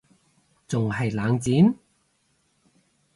[0.67, 1.75] 仲係冷戰????？